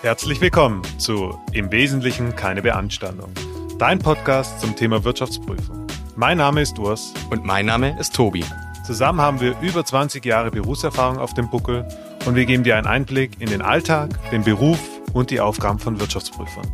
[0.00, 3.32] Herzlich willkommen zu Im Wesentlichen keine Beanstandung,
[3.80, 5.88] dein Podcast zum Thema Wirtschaftsprüfung.
[6.14, 7.12] Mein Name ist Urs.
[7.30, 8.44] Und mein Name ist Tobi.
[8.86, 11.84] Zusammen haben wir über 20 Jahre Berufserfahrung auf dem Buckel
[12.26, 14.78] und wir geben dir einen Einblick in den Alltag, den Beruf
[15.14, 16.70] und die Aufgaben von Wirtschaftsprüfern.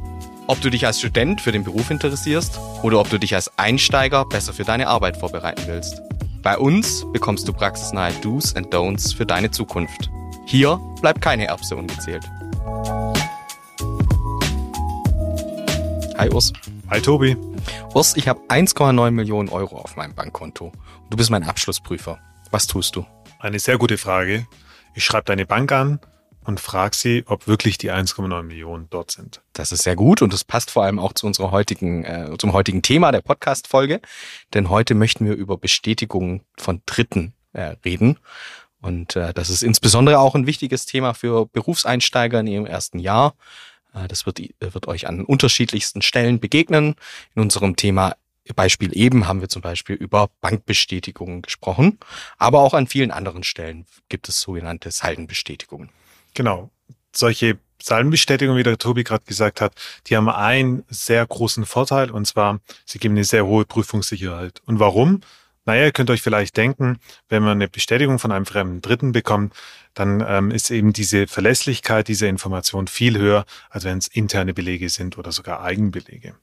[0.47, 4.27] Ob du dich als Student für den Beruf interessierst oder ob du dich als Einsteiger
[4.27, 6.03] besser für deine Arbeit vorbereiten willst.
[6.43, 10.11] Bei uns bekommst du praxisnahe Do's and Don'ts für deine Zukunft.
[10.45, 12.23] Hier bleibt keine Erbse ungezählt.
[16.17, 16.53] Hi Urs.
[16.91, 17.37] Hi Tobi.
[17.93, 20.71] Urs, ich habe 1,9 Millionen Euro auf meinem Bankkonto.
[21.11, 22.21] Du bist mein Abschlussprüfer.
[22.53, 23.05] Was tust du?
[23.41, 24.47] Eine sehr gute Frage.
[24.95, 25.99] Ich schreibe deine Bank an
[26.45, 29.43] und frage sie, ob wirklich die 1,9 Millionen dort sind.
[29.55, 32.53] Das ist sehr gut und das passt vor allem auch zu unserer heutigen, äh, zum
[32.53, 34.01] heutigen Thema der Podcast-Folge.
[34.55, 38.21] Denn heute möchten wir über Bestätigungen von Dritten äh, reden.
[38.81, 43.35] Und äh, das ist insbesondere auch ein wichtiges Thema für Berufseinsteiger in ihrem ersten Jahr.
[43.95, 46.97] Äh, das wird, wird euch an unterschiedlichsten Stellen begegnen.
[47.35, 48.17] In unserem Thema
[48.55, 51.99] Beispiel eben haben wir zum Beispiel über Bankbestätigungen gesprochen,
[52.37, 55.89] aber auch an vielen anderen Stellen gibt es sogenannte Saldenbestätigungen.
[56.35, 56.71] Genau.
[57.17, 59.73] Solche Saldenbestätigungen, wie der Tobi gerade gesagt hat,
[60.07, 64.61] die haben einen sehr großen Vorteil und zwar, sie geben eine sehr hohe Prüfungssicherheit.
[64.67, 65.21] Und warum?
[65.67, 66.99] Naja, ihr könnt euch vielleicht denken,
[67.29, 69.55] wenn man eine Bestätigung von einem fremden Dritten bekommt,
[69.95, 74.89] dann ähm, ist eben diese Verlässlichkeit dieser Information viel höher, als wenn es interne Belege
[74.91, 76.35] sind oder sogar Eigenbelege.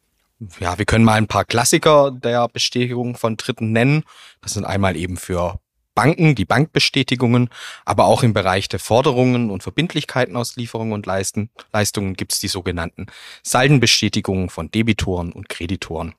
[0.60, 4.04] Ja, wir können mal ein paar Klassiker der Bestätigung von Dritten nennen.
[4.42, 5.60] Das sind einmal eben für
[5.94, 7.50] Banken, die Bankbestätigungen,
[7.86, 12.40] aber auch im Bereich der Forderungen und Verbindlichkeiten aus Lieferungen und Leisten, Leistungen gibt es
[12.40, 13.08] die sogenannten
[13.44, 16.16] Saldenbestätigungen von Debitoren und Kreditoren.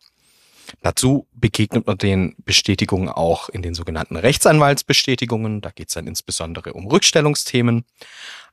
[0.83, 5.61] Dazu begegnet man den Bestätigungen auch in den sogenannten Rechtsanwaltsbestätigungen.
[5.61, 7.85] Da geht es dann insbesondere um Rückstellungsthemen.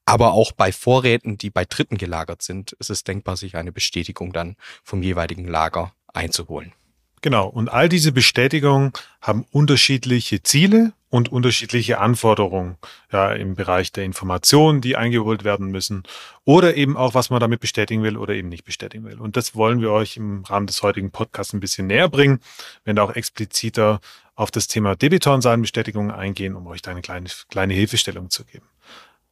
[0.06, 4.34] Aber auch bei Vorräten, die bei Dritten gelagert sind, ist es denkbar, sich eine Bestätigung
[4.34, 6.74] dann vom jeweiligen Lager einzuholen.
[7.22, 7.48] Genau.
[7.48, 12.78] Und all diese Bestätigungen haben unterschiedliche Ziele und unterschiedliche Anforderungen
[13.12, 16.04] ja, im Bereich der Informationen, die eingeholt werden müssen
[16.46, 19.20] oder eben auch, was man damit bestätigen will oder eben nicht bestätigen will.
[19.20, 22.40] Und das wollen wir euch im Rahmen des heutigen Podcasts ein bisschen näher bringen,
[22.86, 24.00] wenn da auch expliziter
[24.36, 28.66] auf das Thema Debitorensalbenbestätigungen eingehen, um euch da eine kleine, kleine Hilfestellung zu geben.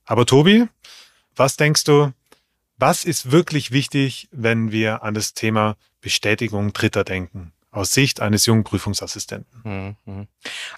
[0.06, 0.68] Aber Tobi,
[1.36, 2.12] was denkst du,
[2.78, 7.54] was ist wirklich wichtig, wenn wir an das Thema Bestätigung Dritter denken?
[7.78, 9.96] Aus Sicht eines jungen Prüfungsassistenten.
[10.06, 10.28] Mhm.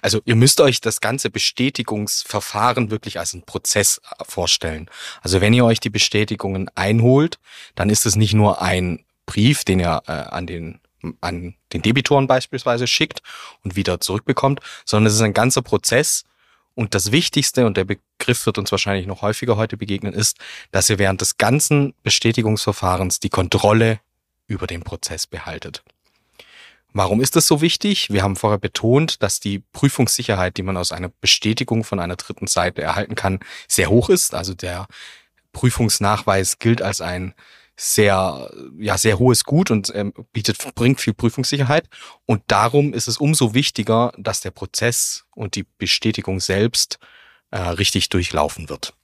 [0.02, 4.88] Also ihr müsst euch das ganze Bestätigungsverfahren wirklich als einen Prozess äh, vorstellen.
[5.22, 7.38] Also wenn ihr euch die Bestätigungen einholt,
[7.74, 10.80] dann ist es nicht nur ein Brief, den ihr äh, an den
[11.22, 13.22] an den Debitoren beispielsweise schickt
[13.64, 16.24] und wieder zurückbekommt, sondern es ist ein ganzer Prozess.
[16.74, 20.36] Und das Wichtigste, und der Begriff wird uns wahrscheinlich noch häufiger heute begegnen, ist,
[20.72, 24.00] dass ihr während des ganzen Bestätigungsverfahrens die Kontrolle
[24.46, 25.82] über den Prozess behaltet.
[26.92, 28.10] Warum ist das so wichtig?
[28.10, 32.46] Wir haben vorher betont, dass die Prüfungssicherheit, die man aus einer Bestätigung von einer dritten
[32.46, 34.34] Seite erhalten kann, sehr hoch ist.
[34.34, 34.86] Also der
[35.52, 37.34] Prüfungsnachweis gilt als ein
[37.76, 41.88] sehr, ja, sehr hohes Gut und ähm, bietet, bringt viel Prüfungssicherheit.
[42.26, 46.98] Und darum ist es umso wichtiger, dass der Prozess und die Bestätigung selbst
[47.50, 48.94] äh, richtig durchlaufen wird.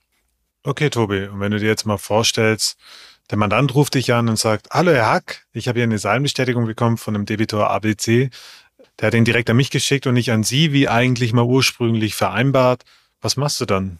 [0.63, 1.27] Okay, Tobi.
[1.27, 2.77] Und wenn du dir jetzt mal vorstellst,
[3.29, 6.65] der Mandant ruft dich an und sagt, hallo Herr Hack, ich habe hier eine Salbenbestätigung
[6.65, 8.29] bekommen von einem Debitor ABC.
[8.99, 12.15] Der hat den direkt an mich geschickt und nicht an Sie, wie eigentlich mal ursprünglich
[12.15, 12.83] vereinbart.
[13.21, 13.99] Was machst du dann?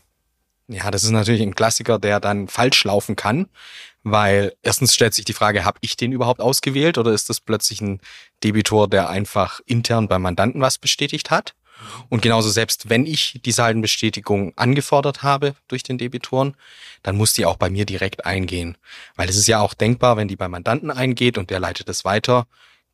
[0.69, 3.47] Ja, das ist natürlich ein Klassiker, der dann falsch laufen kann,
[4.03, 7.79] weil erstens stellt sich die Frage, habe ich den überhaupt ausgewählt oder ist das plötzlich
[7.81, 8.01] ein
[8.43, 11.53] Debitor, der einfach intern beim Mandanten was bestätigt hat?
[12.09, 16.55] Und genauso selbst wenn ich die Saldenbestätigung angefordert habe durch den Debitoren,
[17.03, 18.77] dann muss die auch bei mir direkt eingehen.
[19.15, 22.05] Weil es ist ja auch denkbar, wenn die beim Mandanten eingeht und der leitet es
[22.05, 22.47] weiter,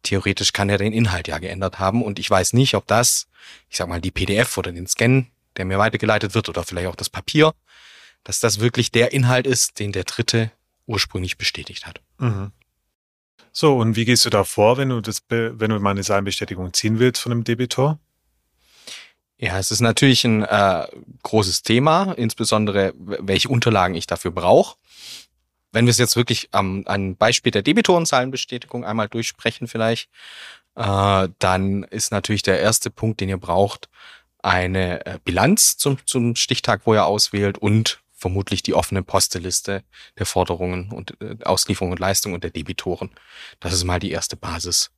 [0.04, 3.28] theoretisch kann er den Inhalt ja geändert haben und ich weiß nicht, ob das,
[3.70, 5.28] ich sag mal, die PDF oder den Scan,
[5.58, 7.54] der mir weitergeleitet wird oder vielleicht auch das Papier,
[8.24, 10.52] dass das wirklich der Inhalt ist, den der Dritte
[10.86, 12.02] ursprünglich bestätigt hat.
[12.18, 12.52] Mhm.
[13.52, 16.04] So, und wie gehst du da vor, wenn du das, wenn du mal eine
[16.74, 18.00] ziehen willst von einem Debitor?
[19.38, 20.88] Ja, es ist natürlich ein äh,
[21.24, 24.78] großes Thema, insbesondere welche Unterlagen ich dafür brauche.
[25.72, 30.10] Wenn wir es jetzt wirklich am ähm, Beispiel der Debitorenzahlenbestätigung einmal durchsprechen vielleicht,
[30.76, 33.90] äh, dann ist natürlich der erste Punkt, den ihr braucht,
[34.40, 39.84] eine äh, Bilanz zum, zum Stichtag, wo ihr auswählt und vermutlich die offene Posteliste
[40.18, 43.12] der Forderungen und äh, Auslieferungen und Leistungen und der Debitoren.
[43.60, 44.92] Das ist mal die erste Basis.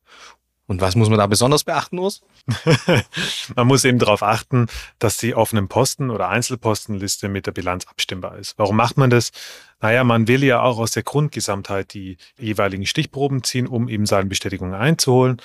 [0.68, 2.22] Und was muss man da besonders beachten, Urs?
[3.56, 4.68] man muss eben darauf achten,
[4.98, 8.58] dass die offenen Posten- oder Einzelpostenliste mit der Bilanz abstimmbar ist.
[8.58, 9.32] Warum macht man das?
[9.80, 14.28] Naja, man will ja auch aus der Grundgesamtheit die jeweiligen Stichproben ziehen, um eben seine
[14.28, 15.40] Bestätigung einzuholen.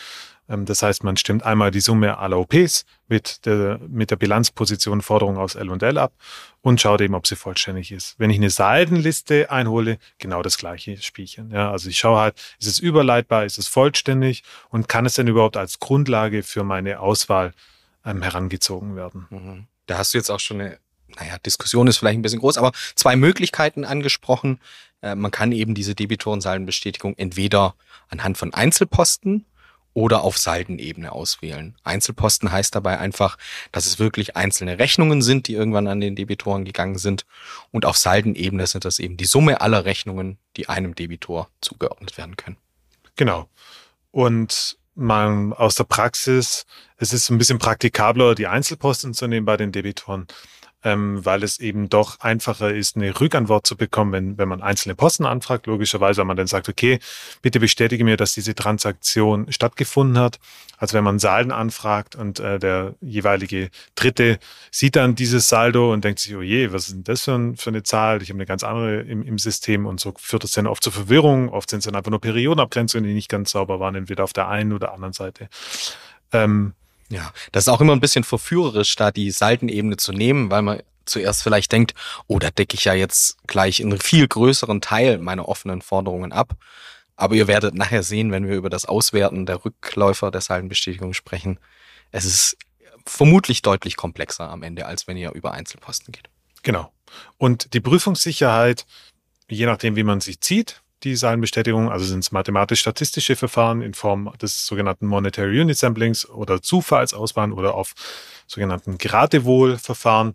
[0.50, 5.00] Ähm, das heißt, man stimmt einmal die Summe aller OPs mit der, mit der Bilanzposition
[5.00, 6.12] Forderung aus L und L ab
[6.60, 8.16] und schaut eben, ob sie vollständig ist.
[8.18, 11.50] Wenn ich eine Seitenliste einhole, genau das gleiche Spielchen.
[11.50, 15.28] Ja, also ich schaue halt, ist es überleitbar, ist es vollständig und kann es denn
[15.28, 17.52] überhaupt als Grundlage für meine Auswahl
[18.04, 19.26] ähm, herangezogen werden.
[19.30, 19.66] Mhm.
[19.86, 20.78] Da hast du jetzt auch schon eine,
[21.18, 24.60] naja, Diskussion ist vielleicht ein bisschen groß, aber zwei Möglichkeiten angesprochen.
[25.02, 27.74] Äh, man kann eben diese Debitorensaldenbestätigung entweder
[28.08, 29.46] anhand von Einzelposten
[29.94, 31.76] oder auf Saldenebene auswählen.
[31.82, 33.36] Einzelposten heißt dabei einfach,
[33.72, 37.26] dass es wirklich einzelne Rechnungen sind, die irgendwann an den Debitoren gegangen sind.
[37.70, 42.36] Und auf Saldenebene sind das eben die Summe aller Rechnungen, die einem Debitor zugeordnet werden
[42.36, 42.56] können.
[43.16, 43.48] Genau.
[44.12, 46.66] Und man aus der Praxis,
[46.96, 50.26] es ist ein bisschen praktikabler, die Einzelposten zu nehmen bei den Debitoren
[50.82, 54.94] ähm, weil es eben doch einfacher ist, eine Rückantwort zu bekommen, wenn, wenn man einzelne
[54.94, 56.98] Posten anfragt, logischerweise, wenn man dann sagt, okay,
[57.42, 60.38] bitte bestätige mir, dass diese Transaktion stattgefunden hat.
[60.78, 64.38] Also wenn man Salden anfragt und äh, der jeweilige Dritte
[64.70, 67.56] sieht dann dieses Saldo und denkt sich, oh je, was ist denn das für, ein,
[67.56, 68.22] für eine Zahl?
[68.22, 70.94] Ich habe eine ganz andere im, im System und so führt das dann oft zur
[70.94, 71.50] Verwirrung.
[71.50, 74.48] Oft sind es dann einfach nur Periodenabgrenzungen, die nicht ganz sauber waren, entweder auf der
[74.48, 75.50] einen oder anderen Seite.
[76.32, 76.72] Ähm,
[77.10, 80.82] ja, das ist auch immer ein bisschen verführerisch, da die Seitenebene zu nehmen, weil man
[81.04, 81.94] zuerst vielleicht denkt,
[82.28, 86.56] oh, da decke ich ja jetzt gleich einen viel größeren Teil meiner offenen Forderungen ab.
[87.16, 91.58] Aber ihr werdet nachher sehen, wenn wir über das Auswerten der Rückläufer der Saldenbestätigung sprechen,
[92.12, 92.56] es ist
[93.04, 96.30] vermutlich deutlich komplexer am Ende, als wenn ihr über Einzelposten geht.
[96.62, 96.92] Genau.
[97.38, 98.86] Und die Prüfungssicherheit,
[99.48, 104.32] je nachdem, wie man sich zieht, die Zahlenbestätigung, also sind es mathematisch-statistische Verfahren in Form
[104.40, 107.94] des sogenannten Monetary Unit Samplings oder Zufallsauswahl oder auf
[108.46, 110.34] sogenannten Geratewohl-Verfahren.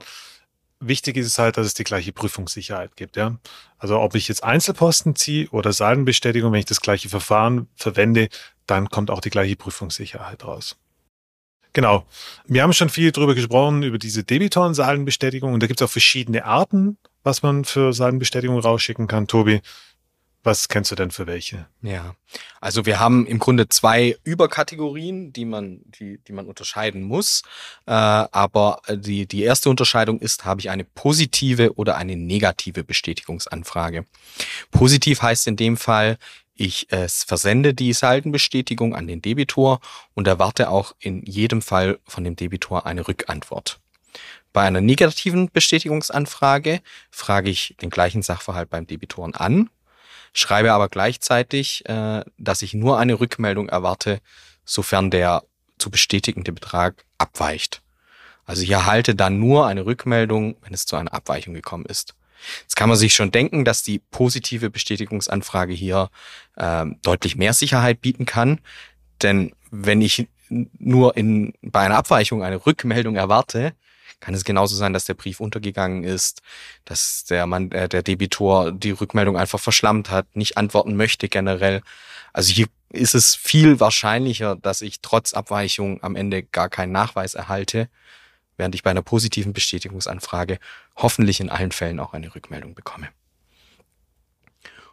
[0.79, 3.15] Wichtig ist es halt, dass es die gleiche Prüfungssicherheit gibt.
[3.15, 3.37] Ja?
[3.77, 8.29] Also ob ich jetzt Einzelposten ziehe oder Zahlenbestätigung, wenn ich das gleiche Verfahren verwende,
[8.65, 10.75] dann kommt auch die gleiche Prüfungssicherheit raus.
[11.73, 12.05] Genau.
[12.45, 15.53] Wir haben schon viel darüber gesprochen, über diese Debitoren-Saldenbestätigung.
[15.53, 19.27] Und da gibt es auch verschiedene Arten, was man für Saldenbestätigung rausschicken kann.
[19.27, 19.61] Tobi,
[20.45, 21.67] was kennst du denn für welche?
[21.81, 22.15] Ja,
[22.61, 27.41] also wir haben im Grunde zwei Überkategorien, die man, die, die man unterscheiden muss.
[27.85, 34.05] Äh, aber die, die erste Unterscheidung ist, habe ich eine positive oder eine negative Bestätigungsanfrage.
[34.71, 36.17] Positiv heißt in dem Fall,
[36.53, 39.81] ich äh, versende die Saldenbestätigung an den Debitor
[40.13, 43.79] und erwarte auch in jedem Fall von dem Debitor eine Rückantwort.
[44.53, 46.79] Bei einer negativen Bestätigungsanfrage
[47.11, 49.69] frage ich den gleichen Sachverhalt beim Debitoren an
[50.35, 54.19] schreibe aber gleichzeitig, äh, dass ich nur eine Rückmeldung erwarte,
[54.65, 55.43] sofern der
[55.77, 57.81] zu bestätigende Betrag abweicht.
[58.45, 62.13] Also ich erhalte dann nur eine Rückmeldung, wenn es zu einer Abweichung gekommen ist.
[62.61, 66.09] Jetzt kann man sich schon denken, dass die positive Bestätigungsanfrage hier
[66.55, 68.59] äh, deutlich mehr Sicherheit bieten kann.
[69.23, 73.73] Denn wenn ich nur in, bei einer Abweichung eine Rückmeldung erwarte,
[74.19, 76.41] kann es genauso sein, dass der Brief untergegangen ist,
[76.85, 81.81] dass der Mann, äh, der Debitor die Rückmeldung einfach verschlammt hat, nicht antworten möchte generell.
[82.33, 87.33] Also hier ist es viel wahrscheinlicher, dass ich trotz Abweichung am Ende gar keinen Nachweis
[87.33, 87.89] erhalte,
[88.57, 90.59] während ich bei einer positiven Bestätigungsanfrage
[90.95, 93.09] hoffentlich in allen Fällen auch eine Rückmeldung bekomme.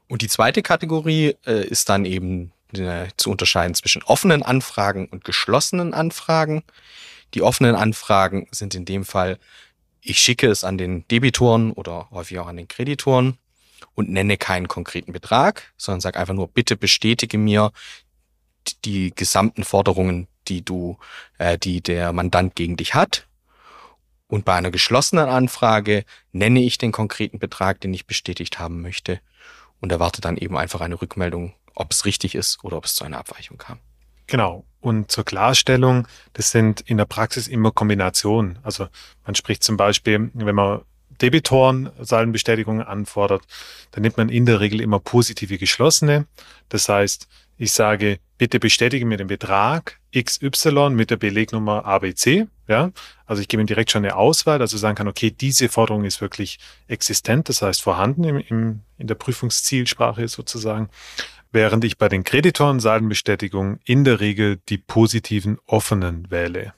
[0.08, 5.24] Und die zweite Kategorie äh, ist dann eben äh, zu unterscheiden zwischen offenen Anfragen und
[5.24, 6.64] geschlossenen Anfragen.
[7.34, 9.39] Die offenen Anfragen sind in dem Fall,
[10.01, 13.39] ich schicke es an den Debitoren oder häufig auch an den Kreditoren
[13.94, 17.72] und nenne keinen konkreten Betrag, sondern sage einfach nur, bitte bestätige mir
[18.84, 20.98] die gesamten Forderungen, die du,
[21.39, 23.27] äh, die der Mandant gegen dich hat.
[24.27, 29.20] Und bei einer geschlossenen Anfrage nenne ich den konkreten Betrag, den ich bestätigt haben möchte
[29.81, 33.05] und erwarte dann eben einfach eine Rückmeldung, ob es richtig ist oder ob es zu
[33.05, 33.79] einer Abweichung kam.
[34.27, 34.65] Genau.
[34.82, 38.58] Und zur Klarstellung, das sind in der Praxis immer Kombinationen.
[38.65, 38.89] Also
[39.24, 40.81] man spricht zum Beispiel, wenn man
[41.20, 43.44] Debitoren Saldenbestätigungen anfordert,
[43.93, 46.27] dann nimmt man in der Regel immer positive geschlossene.
[46.69, 52.48] Das heißt, ich sage, bitte bestätige mir den Betrag XY mit der Belegnummer ABC.
[52.67, 52.91] Ja,
[53.24, 56.20] also ich gebe ihm direkt schon eine Auswahl, also sagen kann, okay, diese Forderung ist
[56.20, 56.58] wirklich
[56.89, 60.89] existent, das heißt vorhanden im, im, in der Prüfungszielsprache sozusagen
[61.53, 66.73] während ich bei den Kreditoren Saldenbestätigungen in der Regel die positiven offenen wähle.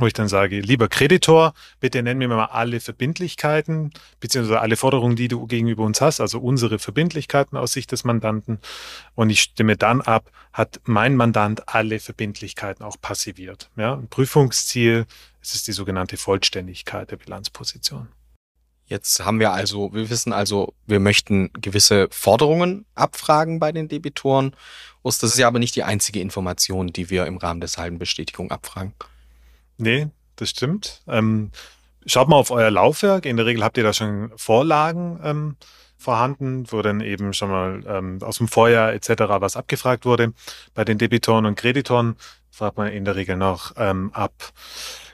[0.00, 5.16] wo ich dann sage, lieber Kreditor, bitte nenn mir mal alle Verbindlichkeiten beziehungsweise alle Forderungen,
[5.16, 8.60] die du gegenüber uns hast, also unsere Verbindlichkeiten aus Sicht des Mandanten.
[9.16, 13.70] Und ich stimme dann ab, hat mein Mandant alle Verbindlichkeiten auch passiviert.
[13.76, 15.04] Ja, ein Prüfungsziel,
[15.42, 18.06] es ist die sogenannte Vollständigkeit der Bilanzposition.
[18.88, 24.56] Jetzt haben wir also, wir wissen also, wir möchten gewisse Forderungen abfragen bei den Debitoren.
[25.04, 28.92] Das ist ja aber nicht die einzige Information, die wir im Rahmen der Saldenbestätigung abfragen.
[29.78, 31.02] Nee, das stimmt.
[31.06, 31.50] Ähm,
[32.04, 33.24] schaut mal auf euer Laufwerk.
[33.24, 35.56] In der Regel habt ihr da schon Vorlagen ähm,
[35.96, 39.10] vorhanden, wo dann eben schon mal ähm, aus dem Vorjahr etc.
[39.40, 40.32] was abgefragt wurde.
[40.74, 42.16] Bei den Debitoren und Kreditoren
[42.50, 44.52] fragt man in der Regel noch ähm, ab,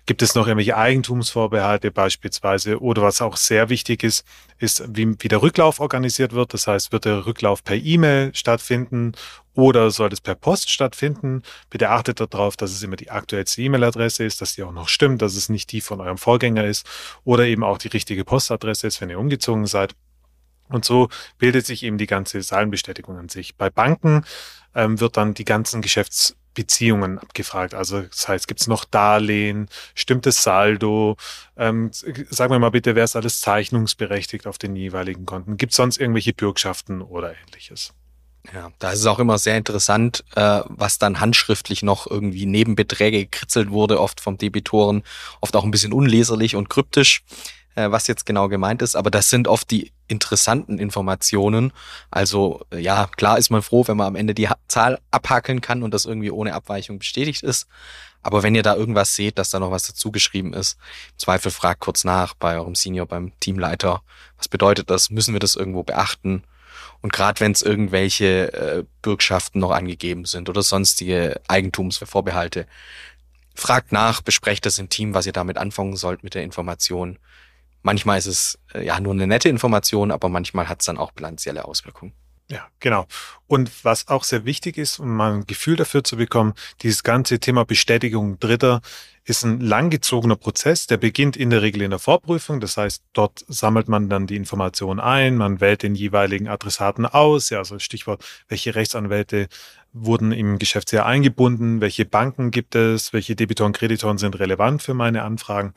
[0.07, 2.79] Gibt es noch irgendwelche Eigentumsvorbehalte beispielsweise?
[2.81, 4.27] Oder was auch sehr wichtig ist,
[4.59, 6.53] ist, wie, wie der Rücklauf organisiert wird.
[6.53, 9.13] Das heißt, wird der Rücklauf per E-Mail stattfinden
[9.55, 11.43] oder soll es per Post stattfinden?
[11.71, 15.23] Bitte achtet darauf, dass es immer die aktuellste E-Mail-Adresse ist, dass die auch noch stimmt,
[15.23, 16.87] dass es nicht die von eurem Vorgänger ist
[17.25, 19.95] oder eben auch die richtige Postadresse ist, wenn ihr umgezogen seid.
[20.69, 21.09] Und so
[21.39, 23.57] bildet sich eben die ganze Zahlenbestätigung an sich.
[23.57, 24.25] Bei Banken
[24.75, 27.75] ähm, wird dann die ganzen Geschäfts Beziehungen abgefragt.
[27.75, 31.17] Also das heißt, gibt es noch Darlehen, stimmt das Saldo?
[31.57, 35.57] Ähm, sagen wir mal bitte, wer ist alles zeichnungsberechtigt auf den jeweiligen Konten?
[35.57, 37.93] Gibt es sonst irgendwelche Bürgschaften oder ähnliches?
[38.53, 42.77] Ja, da ist es auch immer sehr interessant, äh, was dann handschriftlich noch irgendwie neben
[42.77, 45.03] Beträge gekritzelt wurde, oft vom Debitoren,
[45.41, 47.23] oft auch ein bisschen unleserlich und kryptisch
[47.91, 51.73] was jetzt genau gemeint ist, aber das sind oft die interessanten Informationen.
[52.11, 55.83] Also äh, ja, klar ist man froh, wenn man am Ende die Zahl abhackeln kann
[55.83, 57.67] und das irgendwie ohne Abweichung bestätigt ist.
[58.23, 60.79] Aber wenn ihr da irgendwas seht, dass da noch was dazugeschrieben ist,
[61.13, 64.03] im Zweifel fragt kurz nach bei eurem Senior, beim Teamleiter.
[64.39, 65.11] Was bedeutet das?
[65.11, 66.43] Müssen wir das irgendwo beachten?
[67.03, 72.67] Und gerade wenn es irgendwelche äh, Bürgschaften noch angegeben sind oder sonstige Eigentumsvorbehalte,
[73.55, 77.19] fragt nach, besprecht das im Team, was ihr damit anfangen sollt mit der Information.
[77.85, 81.13] Manchmal ist es äh, ja nur eine nette Information, aber manchmal hat es dann auch
[81.13, 82.15] bilanzielle Auswirkungen.
[82.51, 83.07] Ja, genau.
[83.47, 87.39] Und was auch sehr wichtig ist, um mal ein Gefühl dafür zu bekommen, dieses ganze
[87.39, 88.81] Thema Bestätigung Dritter
[89.25, 92.61] ist ein langgezogener Prozess, der beginnt in der Regel in der Vorprüfung.
[92.61, 97.51] Das heißt, dort sammelt man dann die Informationen ein, man wählt den jeweiligen Adressaten aus,
[97.51, 99.49] ja, also Stichwort, welche Rechtsanwälte
[99.93, 105.23] wurden im Geschäftsjahr eingebunden, welche Banken gibt es, welche Debitoren, Kreditoren sind relevant für meine
[105.23, 105.73] Anfragen.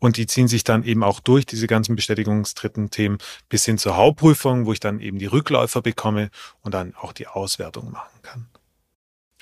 [0.00, 3.96] Und die ziehen sich dann eben auch durch, diese ganzen bestätigungsdritten Themen, bis hin zur
[3.96, 6.30] Hauptprüfung, wo ich dann eben die Rückläufer bekomme
[6.62, 8.48] und dann auch die Auswertung machen kann.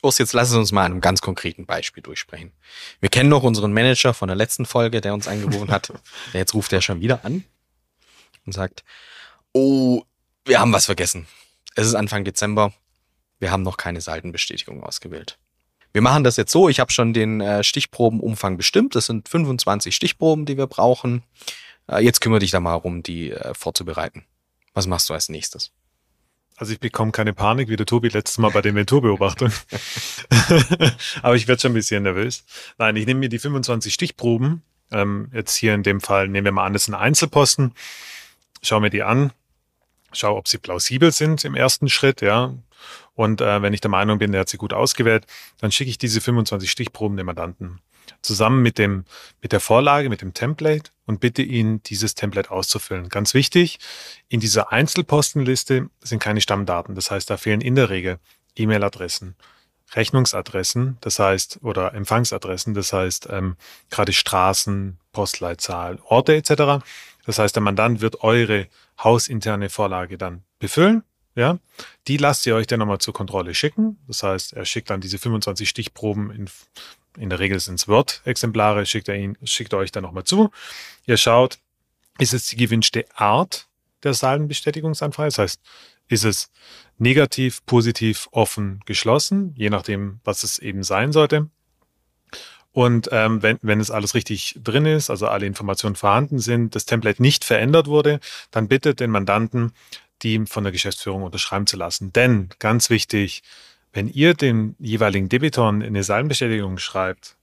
[0.03, 2.53] Urs, jetzt lass uns mal einem ganz konkreten Beispiel durchsprechen.
[3.01, 5.93] Wir kennen noch unseren Manager von der letzten Folge, der uns angerufen hat.
[6.33, 7.45] Jetzt ruft er schon wieder an
[8.45, 8.85] und sagt,
[9.53, 10.03] oh,
[10.45, 11.27] wir haben was vergessen.
[11.75, 12.73] Es ist Anfang Dezember.
[13.39, 15.39] Wir haben noch keine Saldenbestätigung ausgewählt.
[15.97, 18.95] Wir machen das jetzt so, ich habe schon den äh, Stichprobenumfang bestimmt.
[18.95, 21.23] Das sind 25 Stichproben, die wir brauchen.
[21.91, 24.27] Äh, jetzt kümmere dich da mal um, die äh, vorzubereiten.
[24.75, 25.73] Was machst du als nächstes?
[26.59, 29.51] Also ich bekomme keine Panik wie der Tobi letztes Mal bei der Inventurbeobachtung.
[31.23, 32.45] Aber ich werde schon ein bisschen nervös.
[32.77, 34.61] Nein, ich nehme mir die 25 Stichproben.
[34.93, 37.73] Ähm, jetzt hier in dem Fall nehmen wir mal an, das sind Einzelposten.
[38.61, 39.33] Schau mir die an.
[40.17, 42.55] Schau, ob sie plausibel sind im ersten Schritt, ja.
[43.15, 45.27] Und äh, wenn ich der Meinung bin, der hat sie gut ausgewählt,
[45.61, 47.81] dann schicke ich diese 25 Stichproben dem Mandanten
[48.23, 49.05] zusammen mit dem,
[49.43, 53.09] mit der Vorlage, mit dem Template und bitte ihn, dieses Template auszufüllen.
[53.09, 53.79] Ganz wichtig,
[54.29, 56.95] in dieser Einzelpostenliste sind keine Stammdaten.
[56.95, 58.19] Das heißt, da fehlen in der Regel
[58.57, 59.37] E-Mail-Adressen,
[59.95, 63.57] Rechnungsadressen, das heißt, oder Empfangsadressen, das heißt, ähm,
[63.91, 66.85] gerade Straßen, Postleitzahl, Orte etc.
[67.27, 68.69] Das heißt, der Mandant wird eure
[69.03, 71.03] hausinterne Vorlage dann befüllen
[71.37, 71.59] ja,
[72.09, 73.99] die lasst ihr euch dann nochmal zur Kontrolle schicken.
[74.09, 76.51] Das heißt, er schickt dann diese 25 Stichproben in,
[77.19, 80.51] in der Regel sind es Word-Exemplare, schickt er ihn, schickt er euch dann nochmal zu.
[81.05, 81.59] Ihr schaut,
[82.19, 83.69] ist es die gewünschte Art
[84.03, 85.29] der Saldenbestätigungsanfrage?
[85.29, 85.61] Das heißt,
[86.09, 86.51] ist es
[86.97, 91.51] negativ, positiv, offen, geschlossen, je nachdem, was es eben sein sollte.
[92.77, 96.85] Und ähm, wenn, wenn es alles richtig drin ist, also alle Informationen vorhanden sind, das
[96.85, 99.73] Template nicht verändert wurde, dann bittet den Mandanten,
[100.21, 102.13] die von der Geschäftsführung unterschreiben zu lassen.
[102.13, 103.43] Denn, ganz wichtig,
[103.95, 107.39] wenn ihr den jeweiligen Debitoren eine Salbenbestätigung schreibt,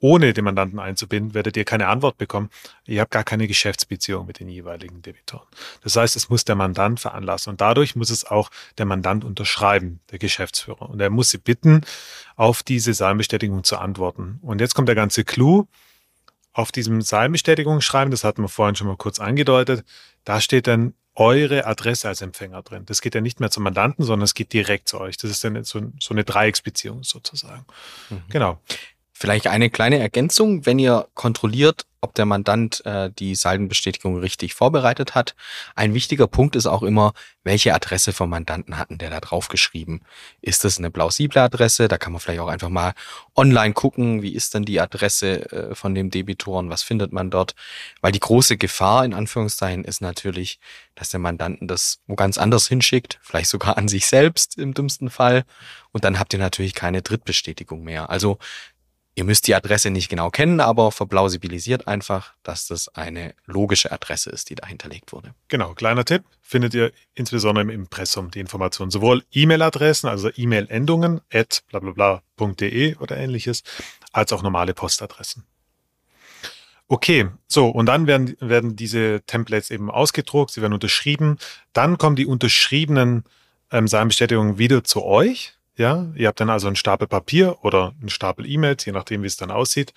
[0.00, 2.50] ohne den Mandanten einzubinden, werdet ihr keine Antwort bekommen.
[2.84, 5.46] Ihr habt gar keine Geschäftsbeziehung mit den jeweiligen Debitoren.
[5.82, 10.00] Das heißt, es muss der Mandant veranlassen und dadurch muss es auch der Mandant unterschreiben,
[10.10, 10.90] der Geschäftsführer.
[10.90, 11.80] Und er muss sie bitten,
[12.36, 14.38] auf diese Salbenbestätigung zu antworten.
[14.42, 15.66] Und jetzt kommt der ganze Clou.
[16.52, 19.84] Auf diesem Salbenbestätigungsschreiben, das hatten wir vorhin schon mal kurz angedeutet,
[20.24, 22.84] da steht dann eure Adresse als Empfänger drin.
[22.86, 25.16] Das geht ja nicht mehr zum Mandanten, sondern es geht direkt zu euch.
[25.16, 27.64] Das ist dann so, so eine Dreiecksbeziehung sozusagen.
[28.10, 28.22] Mhm.
[28.28, 28.60] Genau.
[29.18, 35.14] Vielleicht eine kleine Ergänzung, wenn ihr kontrolliert, ob der Mandant äh, die Saldenbestätigung richtig vorbereitet
[35.14, 35.34] hat.
[35.74, 40.02] Ein wichtiger Punkt ist auch immer, welche Adresse vom Mandanten hatten der da drauf geschrieben.
[40.42, 41.88] Ist das eine plausible Adresse?
[41.88, 42.92] Da kann man vielleicht auch einfach mal
[43.34, 47.54] online gucken, wie ist denn die Adresse äh, von dem Debitoren, was findet man dort?
[48.02, 50.60] Weil die große Gefahr in Anführungszeichen ist natürlich,
[50.94, 55.08] dass der Mandanten das wo ganz anders hinschickt, vielleicht sogar an sich selbst im dümmsten
[55.08, 55.44] Fall.
[55.92, 58.10] Und dann habt ihr natürlich keine Drittbestätigung mehr.
[58.10, 58.38] Also
[59.18, 64.28] Ihr müsst die Adresse nicht genau kennen, aber verplausibilisiert einfach, dass das eine logische Adresse
[64.28, 65.34] ist, die da hinterlegt wurde.
[65.48, 71.62] Genau, kleiner Tipp, findet ihr insbesondere im Impressum die Informationen, sowohl E-Mail-Adressen, also E-Mail-Endungen at
[71.70, 73.62] blablabla.de oder ähnliches,
[74.12, 75.44] als auch normale Postadressen.
[76.86, 81.38] Okay, so, und dann werden, werden diese Templates eben ausgedruckt, sie werden unterschrieben.
[81.72, 83.24] Dann kommen die unterschriebenen
[83.72, 88.08] ähm, Samenbestätigungen wieder zu euch ja, ihr habt dann also einen Stapel Papier oder einen
[88.08, 89.92] Stapel E-Mails, je nachdem, wie es dann aussieht.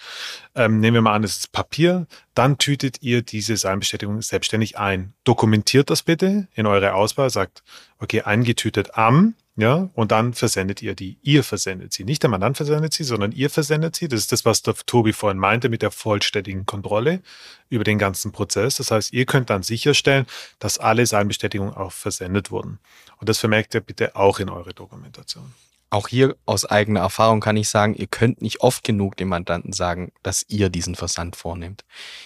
[0.53, 2.05] Ähm, nehmen wir mal an, es ist Papier.
[2.33, 5.13] Dann tütet ihr diese Seinbestätigung selbstständig ein.
[5.24, 7.63] Dokumentiert das bitte in eure Auswahl, sagt,
[7.98, 11.17] okay, eingetütet am, ja, und dann versendet ihr die.
[11.21, 12.05] Ihr versendet sie.
[12.05, 14.07] Nicht der Mandant versendet sie, sondern ihr versendet sie.
[14.07, 17.21] Das ist das, was der Tobi vorhin meinte mit der vollständigen Kontrolle
[17.69, 18.75] über den ganzen Prozess.
[18.75, 20.25] Das heißt, ihr könnt dann sicherstellen,
[20.59, 22.79] dass alle Seinbestätigungen auch versendet wurden.
[23.17, 25.53] Und das vermerkt ihr bitte auch in eure Dokumentation
[25.89, 29.74] auch hier aus eigener Erfahrung kann ich sagen, ihr könnt nicht oft genug dem Mandanten
[29.74, 31.84] sagen, dass ihr diesen Versand vornehmt.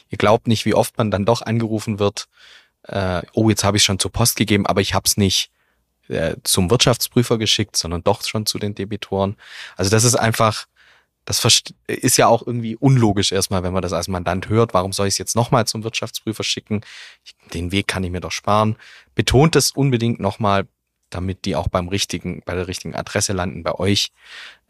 [0.10, 2.27] Ihr glaubt nicht, wie oft man dann doch angerufen wird,
[2.84, 5.51] äh, oh, jetzt habe ich schon zur Post gegeben, aber ich habe es nicht
[6.10, 9.38] äh, zum Wirtschaftsprüfer geschickt, sondern doch schon zu den Debitoren.
[9.77, 10.65] Also das ist einfach,
[11.25, 14.74] das ist ja auch irgendwie unlogisch erstmal, wenn man das als Mandant hört.
[14.74, 16.82] Warum soll ich es jetzt nochmal zum Wirtschaftsprüfer schicken?
[17.53, 18.75] Den Weg kann ich mir doch sparen.
[19.15, 20.67] Betont es unbedingt nochmal,
[21.13, 24.12] damit die auch beim richtigen, bei der richtigen Adresse landen bei euch,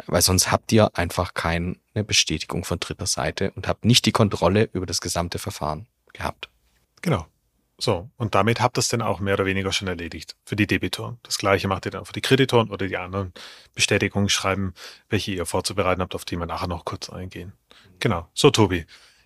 [0.05, 4.69] weil sonst habt ihr einfach keine Bestätigung von dritter Seite und habt nicht die Kontrolle
[4.73, 6.49] über das gesamte Verfahren gehabt.
[7.01, 7.25] Genau.
[7.79, 10.67] So, und damit habt ihr es dann auch mehr oder weniger schon erledigt für die
[10.67, 11.17] Debitoren.
[11.23, 13.33] Das gleiche macht ihr dann für die Kreditoren oder die anderen
[13.73, 14.73] Bestätigungsschreiben,
[15.09, 17.53] welche ihr vorzubereiten habt, auf die wir nachher noch kurz eingehen.
[17.99, 18.29] Genau.
[18.33, 18.85] So, Tobi.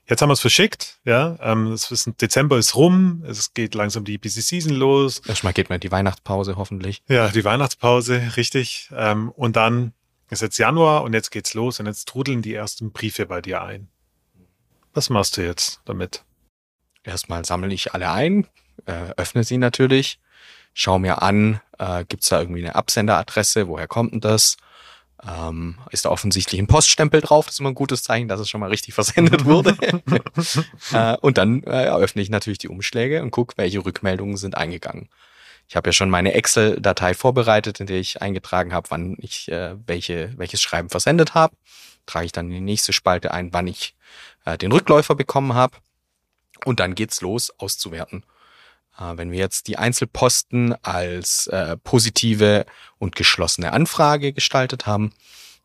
[0.10, 1.38] Jetzt haben wir es verschickt, ja.
[1.42, 5.20] Ähm, es ist, Dezember ist rum, es geht langsam die Busy Season los.
[5.28, 7.04] Erstmal geht mal die Weihnachtspause hoffentlich.
[7.10, 8.90] Ja, die Weihnachtspause, richtig.
[8.94, 9.94] Ähm, und dann
[10.29, 13.62] ist jetzt Januar und jetzt geht's los und jetzt trudeln die ersten Briefe bei dir
[13.62, 13.90] ein.
[14.94, 16.24] Was machst du jetzt damit?
[17.03, 18.48] Erstmal sammle ich alle ein,
[18.86, 20.20] äh, öffne sie natürlich,
[20.74, 24.58] schau mir an, äh, gibt's da irgendwie eine Absenderadresse, woher kommt denn das?
[25.25, 28.50] Ähm, ist da offensichtlich ein Poststempel drauf, das ist immer ein gutes Zeichen, dass es
[28.50, 29.75] schon mal richtig versendet wurde.
[30.92, 35.10] äh, und dann äh, eröffne ich natürlich die Umschläge und gucke, welche Rückmeldungen sind eingegangen.
[35.68, 39.75] Ich habe ja schon meine Excel-Datei vorbereitet, in der ich eingetragen habe, wann ich äh,
[39.86, 41.56] welche, welches Schreiben versendet habe.
[42.06, 43.96] Trage ich dann in die nächste Spalte ein, wann ich
[44.46, 45.77] äh, den Rückläufer bekommen habe.
[46.64, 48.24] Und dann geht's los, auszuwerten.
[48.98, 52.66] Äh, wenn wir jetzt die Einzelposten als äh, positive
[52.98, 55.14] und geschlossene Anfrage gestaltet haben,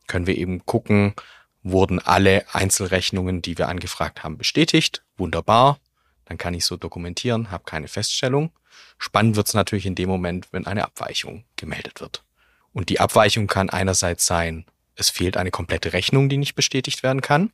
[0.06, 1.14] können wir eben gucken,
[1.62, 5.02] wurden alle Einzelrechnungen, die wir angefragt haben, bestätigt.
[5.16, 5.78] Wunderbar.
[6.24, 8.52] Dann kann ich so dokumentieren, habe keine Feststellung.
[8.98, 12.24] Spannend wird es natürlich in dem Moment, wenn eine Abweichung gemeldet wird.
[12.72, 14.64] Und die Abweichung kann einerseits sein,
[14.94, 17.52] es fehlt eine komplette Rechnung, die nicht bestätigt werden kann,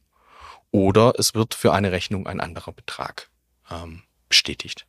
[0.71, 3.31] oder es wird für eine Rechnung ein anderer Betrag
[3.71, 4.87] ähm, bestätigt.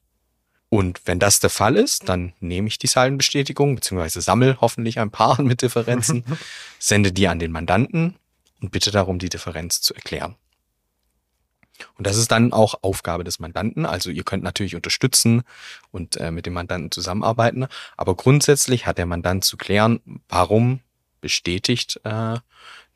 [0.70, 5.12] Und wenn das der Fall ist, dann nehme ich die Saldenbestätigung, beziehungsweise sammle hoffentlich ein
[5.12, 6.24] paar mit Differenzen,
[6.80, 8.16] sende die an den Mandanten
[8.62, 10.36] und bitte darum, die Differenz zu erklären.
[11.98, 13.86] Und das ist dann auch Aufgabe des Mandanten.
[13.86, 15.44] Also ihr könnt natürlich unterstützen
[15.92, 20.82] und äh, mit dem Mandanten zusammenarbeiten, aber grundsätzlich hat der Mandant zu klären, warum
[21.22, 22.38] bestätigt äh,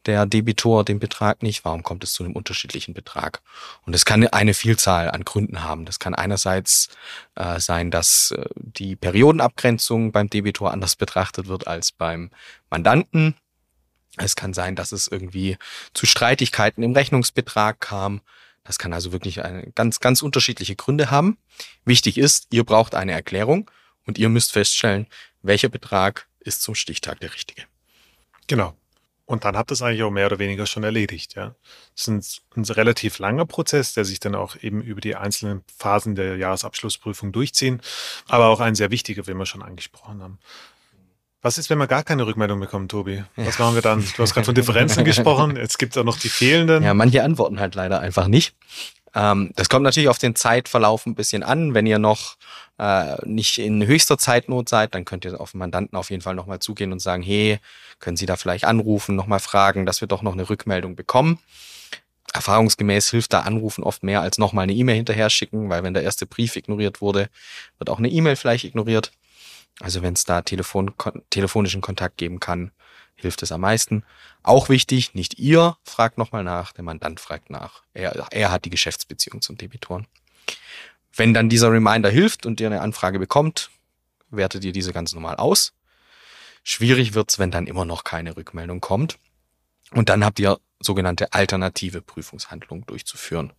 [0.05, 1.65] der Debitor den Betrag nicht?
[1.65, 3.41] Warum kommt es zu einem unterschiedlichen Betrag?
[3.85, 5.85] Und es kann eine Vielzahl an Gründen haben.
[5.85, 6.89] Das kann einerseits
[7.35, 12.29] äh, sein, dass äh, die Periodenabgrenzung beim Debitor anders betrachtet wird als beim
[12.69, 13.35] Mandanten.
[14.17, 15.57] Es kann sein, dass es irgendwie
[15.93, 18.21] zu Streitigkeiten im Rechnungsbetrag kam.
[18.63, 21.37] Das kann also wirklich eine ganz, ganz unterschiedliche Gründe haben.
[21.85, 23.69] Wichtig ist, ihr braucht eine Erklärung
[24.05, 25.07] und ihr müsst feststellen,
[25.41, 27.63] welcher Betrag ist zum Stichtag der richtige.
[28.47, 28.75] Genau.
[29.34, 31.56] Und dann habt ihr es eigentlich auch mehr oder weniger schon erledigt, ja.
[31.96, 35.63] Das ist ein, ein, relativ langer Prozess, der sich dann auch eben über die einzelnen
[35.76, 37.82] Phasen der Jahresabschlussprüfung durchziehen,
[38.28, 40.38] aber auch ein sehr wichtiger, wie wir schon angesprochen haben.
[41.41, 43.24] Was ist, wenn wir gar keine Rückmeldung bekommen, Tobi?
[43.36, 44.06] Was machen wir dann?
[44.15, 46.84] Du hast gerade von Differenzen gesprochen, jetzt gibt es auch noch die fehlenden.
[46.84, 48.56] Ja, manche antworten halt leider einfach nicht.
[49.15, 51.73] Ähm, das kommt natürlich auf den Zeitverlauf ein bisschen an.
[51.73, 52.36] Wenn ihr noch
[52.78, 56.36] äh, nicht in höchster Zeitnot seid, dann könnt ihr auf den Mandanten auf jeden Fall
[56.36, 57.60] nochmal zugehen und sagen, hey,
[57.99, 61.39] können Sie da vielleicht anrufen, nochmal fragen, dass wir doch noch eine Rückmeldung bekommen.
[62.34, 66.04] Erfahrungsgemäß hilft da Anrufen oft mehr als nochmal eine E-Mail hinterher schicken, weil wenn der
[66.04, 67.30] erste Brief ignoriert wurde,
[67.78, 69.12] wird auch eine E-Mail vielleicht ignoriert.
[69.80, 70.93] Also wenn es da Telefon,
[71.30, 72.71] telefonischen Kontakt geben kann,
[73.23, 74.03] hilft es am meisten.
[74.43, 77.81] Auch wichtig, nicht ihr fragt nochmal nach, der Mandant fragt nach.
[77.93, 80.07] Er, er hat die Geschäftsbeziehung zum Debitoren.
[81.15, 83.69] Wenn dann dieser Reminder hilft und ihr eine Anfrage bekommt,
[84.29, 85.73] wertet ihr diese ganz normal aus.
[86.63, 89.19] Schwierig wird's, wenn dann immer noch keine Rückmeldung kommt.
[89.91, 93.53] Und dann habt ihr sogenannte alternative Prüfungshandlungen durchzuführen.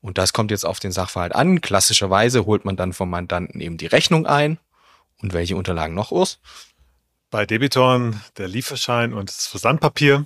[0.00, 1.60] Und das kommt jetzt auf den Sachverhalt an.
[1.60, 4.58] Klassischerweise holt man dann vom Mandanten eben die Rechnung ein.
[5.22, 6.38] Und welche Unterlagen noch, Urs?
[7.36, 10.24] Bei Debitoren der Lieferschein und das Versandpapier.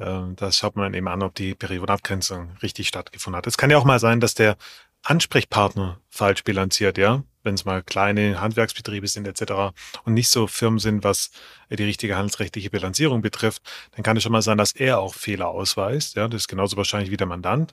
[0.00, 3.46] Ähm, das schaut man eben an, ob die Periodenabgrenzung richtig stattgefunden hat.
[3.46, 4.56] Es kann ja auch mal sein, dass der
[5.02, 9.74] Ansprechpartner falsch bilanziert, ja wenn es mal kleine Handwerksbetriebe sind etc.
[10.04, 11.32] und nicht so Firmen sind, was
[11.68, 13.62] die richtige handelsrechtliche Bilanzierung betrifft,
[13.96, 16.14] dann kann es schon mal sein, dass er auch Fehler ausweist.
[16.14, 17.72] Ja, das ist genauso wahrscheinlich wie der Mandant.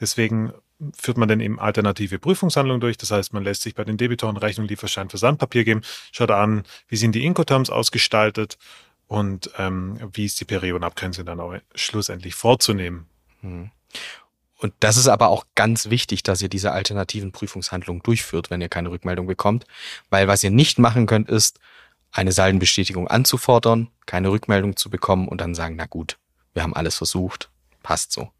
[0.00, 0.54] Deswegen
[0.96, 2.96] führt man dann eben alternative Prüfungshandlungen durch.
[2.96, 6.96] Das heißt, man lässt sich bei den Debitoren Rechnung, Lieferschein, Versandpapier geben, schaut an, wie
[6.96, 8.58] sind die Incoterms ausgestaltet
[9.06, 13.06] und ähm, wie ist die Periodenabgrenzung dann auch schlussendlich vorzunehmen.
[13.40, 13.70] Hm.
[14.56, 18.68] Und das ist aber auch ganz wichtig, dass ihr diese alternativen Prüfungshandlungen durchführt, wenn ihr
[18.68, 19.64] keine Rückmeldung bekommt.
[20.10, 21.58] Weil was ihr nicht machen könnt, ist,
[22.12, 26.18] eine Saldenbestätigung anzufordern, keine Rückmeldung zu bekommen und dann sagen, na gut,
[26.54, 27.50] wir haben alles versucht,
[27.82, 28.30] passt so.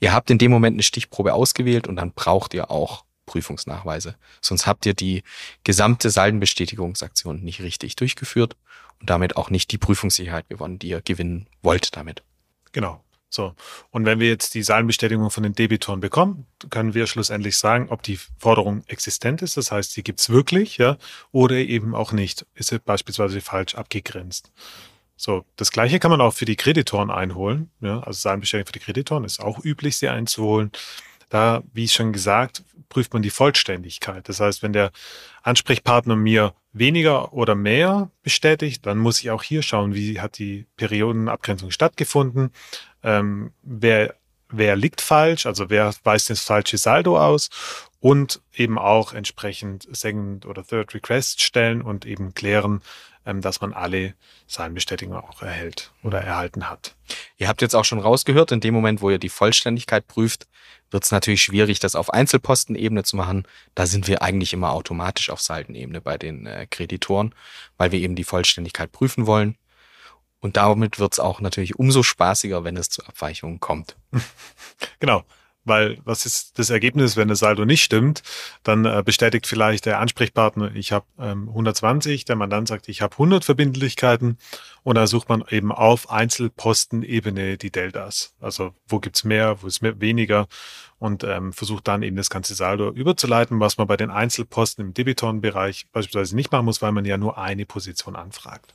[0.00, 4.16] Ihr habt in dem Moment eine Stichprobe ausgewählt und dann braucht ihr auch Prüfungsnachweise.
[4.40, 5.22] Sonst habt ihr die
[5.64, 8.56] gesamte Saldenbestätigungsaktion nicht richtig durchgeführt
[9.00, 12.22] und damit auch nicht die Prüfungssicherheit gewonnen, die ihr gewinnen wollt damit.
[12.72, 13.02] Genau.
[13.28, 13.54] So.
[13.90, 18.02] Und wenn wir jetzt die Zahlenbestätigung von den Debitoren bekommen, können wir schlussendlich sagen, ob
[18.02, 19.56] die Forderung existent ist.
[19.56, 20.96] Das heißt, sie gibt's wirklich, ja,
[21.32, 22.46] oder eben auch nicht.
[22.54, 24.52] Ist sie beispielsweise falsch abgegrenzt.
[25.16, 25.44] So.
[25.56, 27.70] Das Gleiche kann man auch für die Kreditoren einholen.
[27.80, 30.72] Ja, also Zahlenbestätigung für die Kreditoren ist auch üblich, sie einzuholen.
[31.28, 34.28] Da, wie schon gesagt, prüft man die Vollständigkeit.
[34.28, 34.92] Das heißt, wenn der
[35.42, 40.66] Ansprechpartner mir weniger oder mehr bestätigt, dann muss ich auch hier schauen, wie hat die
[40.76, 42.52] Periodenabgrenzung stattgefunden
[43.06, 44.16] ähm, wer,
[44.48, 47.48] wer liegt falsch, also wer weist das falsche Saldo aus
[48.00, 52.82] und eben auch entsprechend Second oder Third Request stellen und eben klären,
[53.26, 54.14] dass man alle
[54.46, 56.94] Zahlenbestätigungen auch erhält oder erhalten hat.
[57.36, 60.46] Ihr habt jetzt auch schon rausgehört, in dem Moment, wo ihr die Vollständigkeit prüft,
[60.90, 63.46] wird es natürlich schwierig, das auf Einzelpostenebene zu machen.
[63.74, 67.34] Da sind wir eigentlich immer automatisch auf Saldenebene bei den äh, Kreditoren,
[67.76, 69.56] weil wir eben die Vollständigkeit prüfen wollen.
[70.38, 73.96] Und damit wird es auch natürlich umso spaßiger, wenn es zu Abweichungen kommt.
[75.00, 75.24] genau.
[75.66, 78.22] Weil was ist das Ergebnis, wenn das Saldo nicht stimmt?
[78.62, 83.14] Dann äh, bestätigt vielleicht der Ansprechpartner, ich habe ähm, 120, der Mandant sagt, ich habe
[83.14, 84.38] 100 Verbindlichkeiten
[84.84, 88.34] und da sucht man eben auf Einzelpostenebene die Deltas.
[88.40, 90.46] Also wo gibt's mehr, wo ist mehr, weniger
[90.98, 94.94] und ähm, versucht dann eben das ganze Saldo überzuleiten, was man bei den Einzelposten im
[94.94, 98.72] Debitorenbereich beispielsweise nicht machen muss, weil man ja nur eine Position anfragt.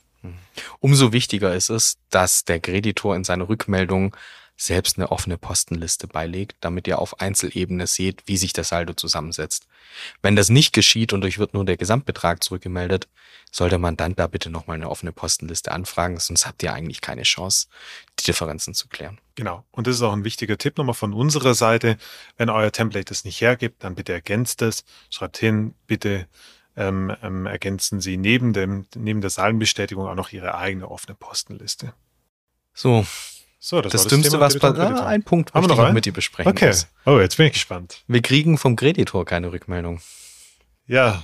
[0.78, 4.16] Umso wichtiger ist es, dass der Kreditor in seiner Rückmeldung
[4.66, 9.66] selbst eine offene Postenliste beilegt, damit ihr auf Einzelebene seht, wie sich der Saldo zusammensetzt.
[10.22, 13.08] Wenn das nicht geschieht und euch wird nur der Gesamtbetrag zurückgemeldet,
[13.50, 17.22] soll der Mandant da bitte nochmal eine offene Postenliste anfragen, sonst habt ihr eigentlich keine
[17.22, 17.68] Chance,
[18.18, 19.20] die Differenzen zu klären.
[19.34, 19.64] Genau.
[19.70, 21.98] Und das ist auch ein wichtiger Tipp nochmal von unserer Seite.
[22.36, 26.26] Wenn euer Template das nicht hergibt, dann bitte ergänzt es, schreibt hin, bitte
[26.76, 31.92] ähm, ähm, ergänzen Sie neben, dem, neben der Salbenbestätigung auch noch Ihre eigene offene Postenliste.
[32.72, 33.04] So.
[33.64, 34.98] So, das, das, das Dümmste, was passiert.
[34.98, 36.50] Ah, ein Punkt Haben wir noch, noch mit dir besprechen.
[36.50, 36.70] Okay.
[36.70, 36.88] Ist.
[37.06, 38.02] Oh, jetzt bin ich gespannt.
[38.08, 40.00] Wir kriegen vom Kreditor keine Rückmeldung.
[40.88, 41.22] Ja,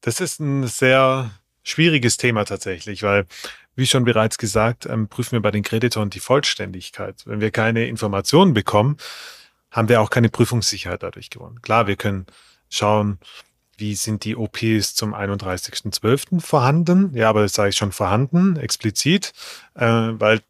[0.00, 1.30] das ist ein sehr
[1.62, 3.26] schwieriges Thema tatsächlich, weil,
[3.76, 7.22] wie schon bereits gesagt, ähm, prüfen wir bei den Kreditoren die Vollständigkeit.
[7.26, 8.96] Wenn wir keine Informationen bekommen,
[9.70, 11.60] haben wir auch keine Prüfungssicherheit dadurch gewonnen.
[11.60, 12.24] Klar, wir können
[12.70, 13.18] schauen,
[13.76, 16.40] wie sind die OPs zum 31.12.
[16.40, 17.14] vorhanden?
[17.14, 19.34] Ja, aber das sage ich schon vorhanden, explizit,
[19.74, 20.40] äh, weil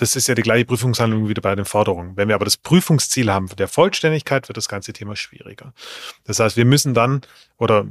[0.00, 2.16] das ist ja die gleiche Prüfungshandlung wie bei den Forderungen.
[2.16, 5.74] Wenn wir aber das Prüfungsziel haben der Vollständigkeit, wird das ganze Thema schwieriger.
[6.24, 7.20] Das heißt, wir müssen dann,
[7.58, 7.86] oder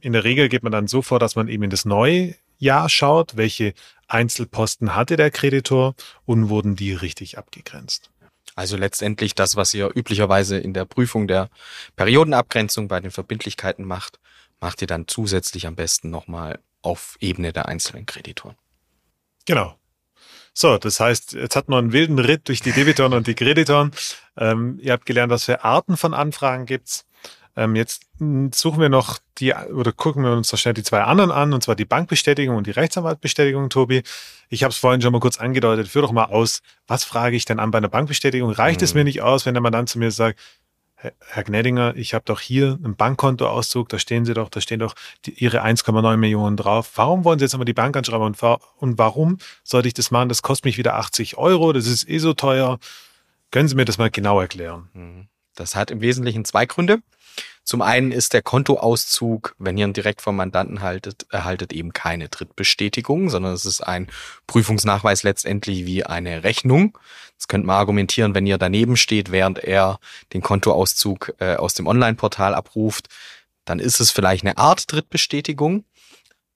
[0.00, 2.88] in der Regel geht man dann so vor, dass man eben in das neue Jahr
[2.88, 3.74] schaut, welche
[4.08, 8.10] Einzelposten hatte der Kreditor und wurden die richtig abgegrenzt.
[8.54, 11.50] Also letztendlich das, was ihr üblicherweise in der Prüfung der
[11.96, 14.20] Periodenabgrenzung bei den Verbindlichkeiten macht,
[14.58, 18.56] macht ihr dann zusätzlich am besten nochmal auf Ebene der einzelnen Kreditoren.
[19.44, 19.76] Genau.
[20.54, 23.92] So, das heißt, jetzt hat man einen wilden Ritt durch die Debitoren und die Kreditoren.
[24.36, 27.06] Ähm, ihr habt gelernt, was für Arten von Anfragen gibt's.
[27.54, 31.30] Ähm, jetzt suchen wir noch die oder gucken wir uns so schnell die zwei anderen
[31.30, 34.02] an, und zwar die Bankbestätigung und die Rechtsanwaltbestätigung, Tobi.
[34.48, 35.88] Ich habe es vorhin schon mal kurz angedeutet.
[35.88, 38.50] Führ doch mal aus, was frage ich denn an bei einer Bankbestätigung?
[38.52, 38.84] Reicht mhm.
[38.84, 40.38] es mir nicht aus, wenn der Mandant zu mir sagt,
[41.02, 44.94] Herr Gnedinger, ich habe doch hier einen Bankkontoauszug, da stehen Sie doch, da stehen doch
[45.24, 46.92] die, Ihre 1,9 Millionen drauf.
[46.94, 48.40] Warum wollen Sie jetzt immer die Bank anschreiben und,
[48.76, 50.28] und warum sollte ich das machen?
[50.28, 52.78] Das kostet mich wieder 80 Euro, das ist eh so teuer.
[53.50, 54.88] Können Sie mir das mal genau erklären?
[54.94, 55.28] Mhm.
[55.54, 57.02] Das hat im Wesentlichen zwei Gründe.
[57.64, 62.28] Zum einen ist der Kontoauszug, wenn ihr ihn direkt vom Mandanten haltet, erhaltet eben keine
[62.28, 64.08] Drittbestätigung, sondern es ist ein
[64.46, 66.98] Prüfungsnachweis letztendlich wie eine Rechnung.
[67.36, 70.00] Das könnt man argumentieren, wenn ihr daneben steht, während er
[70.32, 73.08] den Kontoauszug äh, aus dem Online-Portal abruft,
[73.64, 75.84] dann ist es vielleicht eine Art Drittbestätigung,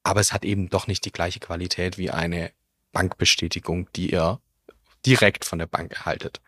[0.03, 2.51] aber es hat eben doch nicht die gleiche Qualität wie eine
[2.91, 4.39] Bankbestätigung, die ihr
[5.07, 6.41] direkt von der Bank erhaltet.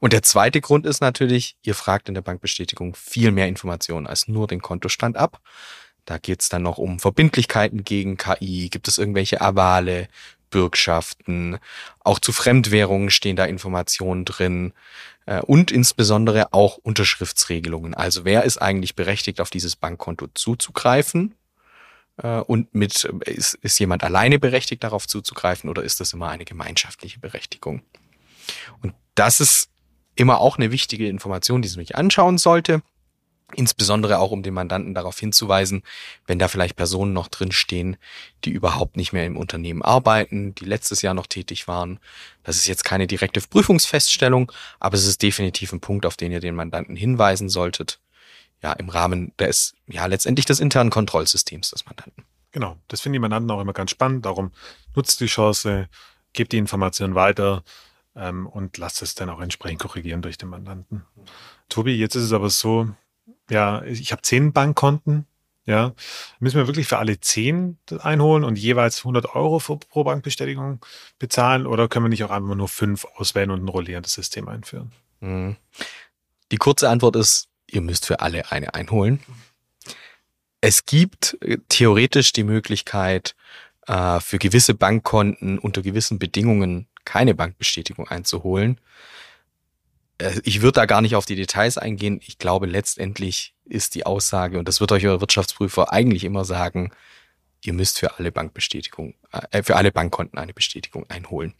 [0.00, 4.26] Und der zweite Grund ist natürlich, ihr fragt in der Bankbestätigung viel mehr Informationen als
[4.26, 5.40] nur den Kontostand ab.
[6.06, 10.08] Da geht's dann noch um Verbindlichkeiten gegen KI, gibt es irgendwelche Avale,
[10.48, 11.58] Bürgschaften,
[12.00, 14.72] auch zu Fremdwährungen stehen da Informationen drin
[15.26, 17.94] äh, und insbesondere auch Unterschriftsregelungen.
[17.94, 21.36] Also wer ist eigentlich berechtigt, auf dieses Bankkonto zuzugreifen?
[22.22, 26.44] Äh, und mit ist, ist jemand alleine berechtigt, darauf zuzugreifen oder ist das immer eine
[26.44, 27.82] gemeinschaftliche Berechtigung?
[28.82, 29.70] Und das ist
[30.14, 32.82] immer auch eine wichtige Information, die man sich anschauen sollte.
[33.56, 35.82] Insbesondere auch, um den Mandanten darauf hinzuweisen,
[36.26, 37.96] wenn da vielleicht Personen noch drinstehen,
[38.44, 41.98] die überhaupt nicht mehr im Unternehmen arbeiten, die letztes Jahr noch tätig waren.
[42.44, 46.38] Das ist jetzt keine direkte Prüfungsfeststellung, aber es ist definitiv ein Punkt, auf den ihr
[46.38, 47.98] den Mandanten hinweisen solltet.
[48.62, 52.24] Ja, im Rahmen des, ja, letztendlich des internen Kontrollsystems des Mandanten.
[52.52, 52.76] Genau.
[52.88, 54.26] Das finden die Mandanten auch immer ganz spannend.
[54.26, 54.52] Darum
[54.94, 55.88] nutzt die Chance,
[56.32, 57.62] gebt die Information weiter
[58.16, 61.04] ähm, und lasst es dann auch entsprechend korrigieren durch den Mandanten.
[61.68, 62.88] Tobi, jetzt ist es aber so,
[63.48, 65.26] ja, ich habe zehn Bankkonten.
[65.66, 65.92] Ja,
[66.40, 70.84] müssen wir wirklich für alle zehn einholen und jeweils 100 Euro pro Bankbestätigung
[71.18, 74.90] bezahlen oder können wir nicht auch einfach nur fünf auswählen und ein rollierendes System einführen?
[75.20, 75.56] Mhm.
[76.50, 79.20] Die kurze Antwort ist, ihr müsst für alle eine einholen.
[80.60, 83.34] Es gibt äh, theoretisch die Möglichkeit,
[83.86, 88.80] äh, für gewisse Bankkonten unter gewissen Bedingungen keine Bankbestätigung einzuholen.
[90.18, 92.20] Äh, ich würde da gar nicht auf die Details eingehen.
[92.24, 96.92] Ich glaube, letztendlich ist die Aussage, und das wird euch euer Wirtschaftsprüfer eigentlich immer sagen,
[97.64, 99.14] ihr müsst für alle Bankbestätigung,
[99.50, 101.54] äh, für alle Bankkonten eine Bestätigung einholen.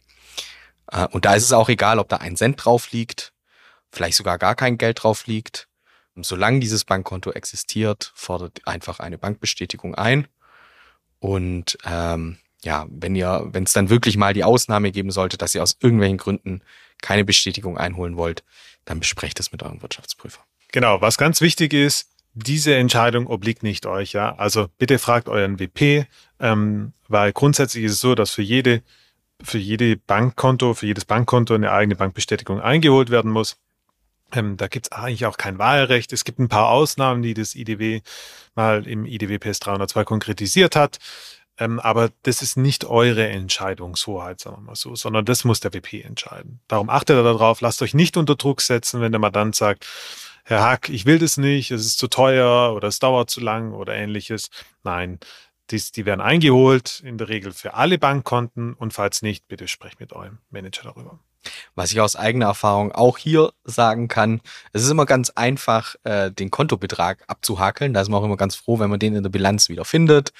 [1.11, 3.31] Und da ist es auch egal, ob da ein Cent drauf liegt,
[3.93, 5.69] vielleicht sogar gar kein Geld drauf liegt.
[6.15, 10.27] Solange dieses Bankkonto existiert, fordert einfach eine Bankbestätigung ein.
[11.19, 15.55] Und ähm, ja, wenn ihr, wenn es dann wirklich mal die Ausnahme geben sollte, dass
[15.55, 16.61] ihr aus irgendwelchen Gründen
[17.01, 18.43] keine Bestätigung einholen wollt,
[18.85, 20.41] dann besprecht es mit eurem Wirtschaftsprüfer.
[20.71, 24.35] Genau, was ganz wichtig ist, diese Entscheidung obliegt nicht euch, ja.
[24.35, 26.05] Also bitte fragt euren WP,
[26.39, 28.83] ähm, weil grundsätzlich ist es so, dass für jede,
[29.43, 33.57] für jede Bankkonto, für jedes Bankkonto eine eigene Bankbestätigung eingeholt werden muss.
[34.31, 36.13] Ähm, da gibt es eigentlich auch kein Wahlrecht.
[36.13, 38.01] Es gibt ein paar Ausnahmen, die das IDW
[38.55, 40.99] mal im IDW PS 302 konkretisiert hat.
[41.57, 45.73] Ähm, aber das ist nicht eure Entscheidungshoheit, sagen wir mal so, sondern das muss der
[45.73, 46.61] WP entscheiden.
[46.67, 49.85] Darum achtet er darauf, lasst euch nicht unter Druck setzen, wenn der Mandant sagt,
[50.43, 53.73] Herr Hack, ich will das nicht, es ist zu teuer oder es dauert zu lang
[53.73, 54.49] oder ähnliches.
[54.83, 55.19] Nein,
[55.69, 59.99] dies, die werden eingeholt, in der Regel für alle Bankkonten und falls nicht, bitte sprecht
[59.99, 61.19] mit eurem Manager darüber.
[61.75, 64.41] Was ich aus eigener Erfahrung auch hier sagen kann,
[64.73, 67.93] es ist immer ganz einfach, äh, den Kontobetrag abzuhakeln.
[67.93, 70.33] Da ist man auch immer ganz froh, wenn man den in der Bilanz wieder findet.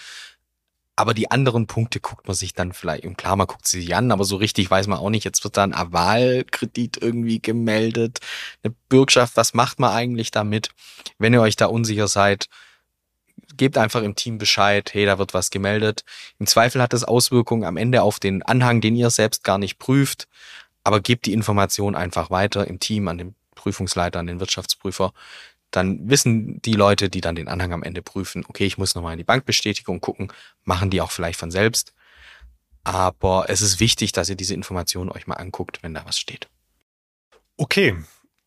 [0.97, 4.11] Aber die anderen Punkte guckt man sich dann vielleicht, klar, man guckt sie sich an,
[4.11, 5.23] aber so richtig weiß man auch nicht.
[5.23, 8.19] Jetzt wird da ein Avalkredit irgendwie gemeldet,
[8.61, 10.69] eine Bürgschaft, was macht man eigentlich damit?
[11.17, 12.49] Wenn ihr euch da unsicher seid,
[13.57, 16.03] gebt einfach im Team Bescheid, hey, da wird was gemeldet.
[16.39, 19.79] Im Zweifel hat das Auswirkungen am Ende auf den Anhang, den ihr selbst gar nicht
[19.79, 20.27] prüft,
[20.83, 25.13] aber gebt die Information einfach weiter im Team an den Prüfungsleiter, an den Wirtschaftsprüfer
[25.71, 29.13] dann wissen die Leute, die dann den Anhang am Ende prüfen, okay, ich muss nochmal
[29.13, 30.31] in die Bankbestätigung gucken,
[30.65, 31.93] machen die auch vielleicht von selbst.
[32.83, 36.49] Aber es ist wichtig, dass ihr diese Informationen euch mal anguckt, wenn da was steht.
[37.57, 37.95] Okay,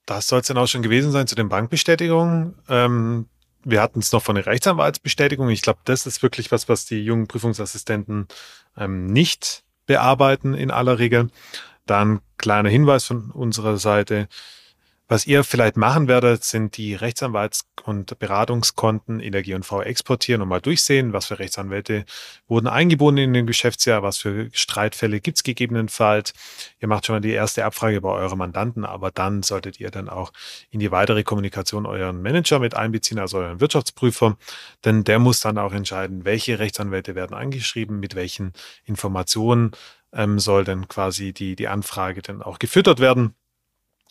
[0.07, 2.55] das soll es dann auch schon gewesen sein zu den Bankbestätigungen.
[2.69, 3.27] Ähm,
[3.63, 5.49] wir hatten es noch von der Rechtsanwaltsbestätigung.
[5.49, 8.29] Ich glaube, das ist wirklich was, was die jungen Prüfungsassistenten
[8.77, 11.31] ähm, nicht bearbeiten in aller Regel.
[11.87, 14.29] Dann kleiner Hinweis von unserer Seite.
[15.07, 20.49] Was ihr vielleicht machen werdet, sind die Rechtsanwalts- und Beratungskonten in der G&V exportieren und
[20.49, 22.07] mal durchsehen, was für Rechtsanwälte
[22.49, 26.33] wurden eingebunden in dem Geschäftsjahr, was für Streitfälle gibt es gegebenenfalls.
[26.81, 30.09] Ihr macht schon mal die erste Abfrage bei euren Mandanten, aber dann solltet ihr dann
[30.09, 30.33] auch
[30.71, 34.39] in die weitere Kommunikation euren Manager mit einbeziehen, also euren Wirtschaftsprüfer,
[34.87, 38.55] denn der muss dann auch entscheiden, welche Rechtsanwälte werden eingeschrieben, mit welchen
[38.87, 39.73] Informationen
[40.15, 43.35] ähm, soll denn quasi die, die Anfrage dann auch gefüttert werden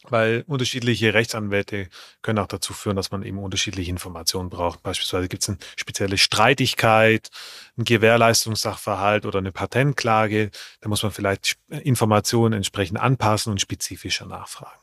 [0.10, 1.88] weil unterschiedliche Rechtsanwälte
[2.22, 4.84] können auch dazu führen, dass man eben unterschiedliche Informationen braucht.
[4.84, 7.30] Beispielsweise gibt es eine spezielle Streitigkeit,
[7.78, 10.52] ein Gewährleistungssachverhalt oder eine Patentklage.
[10.82, 14.80] Da muss man vielleicht Informationen entsprechend anpassen und spezifischer nachfragen.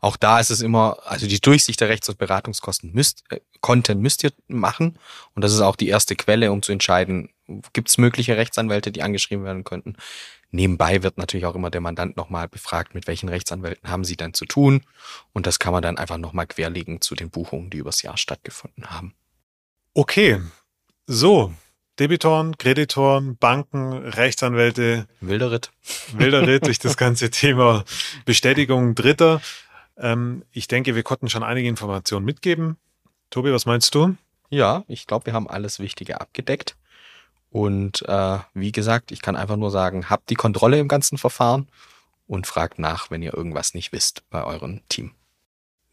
[0.00, 4.00] Auch da ist es immer, also die Durchsicht der Rechts- und Beratungskosten müsst, äh, Content
[4.00, 4.98] müsst ihr machen.
[5.34, 7.28] Und das ist auch die erste Quelle, um zu entscheiden,
[7.72, 9.96] gibt es mögliche Rechtsanwälte, die angeschrieben werden könnten.
[10.50, 14.32] Nebenbei wird natürlich auch immer der Mandant nochmal befragt, mit welchen Rechtsanwälten haben sie denn
[14.32, 14.82] zu tun.
[15.32, 18.90] Und das kann man dann einfach nochmal querlegen zu den Buchungen, die übers Jahr stattgefunden
[18.90, 19.14] haben.
[19.94, 20.40] Okay,
[21.06, 21.52] so.
[21.98, 25.08] Debitoren, Kreditoren, Banken, Rechtsanwälte.
[25.20, 25.70] Wilder Ritt.
[26.12, 27.84] Wilder Ritt durch das ganze Thema
[28.24, 29.42] Bestätigung Dritter.
[29.96, 32.76] Ähm, ich denke, wir konnten schon einige Informationen mitgeben.
[33.30, 34.16] Tobi, was meinst du?
[34.48, 36.76] Ja, ich glaube, wir haben alles Wichtige abgedeckt.
[37.50, 41.68] Und äh, wie gesagt, ich kann einfach nur sagen, habt die Kontrolle im ganzen Verfahren
[42.26, 45.12] und fragt nach, wenn ihr irgendwas nicht wisst bei eurem Team.